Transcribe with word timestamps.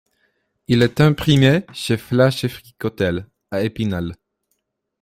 Il 0.67 0.81
est 0.81 0.99
imprimé 0.99 1.61
chez 1.73 1.95
Flash 1.95 2.47
& 2.47 2.47
Fricotel, 2.47 3.27
à 3.51 3.61
Épinal. 3.61 4.15